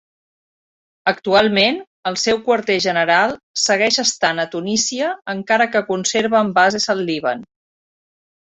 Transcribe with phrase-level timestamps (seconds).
[1.11, 1.75] Actualment,
[2.11, 3.33] el seu quarter general
[3.65, 7.47] segueix estant a Tunísia, encara que conserven bases al Líban.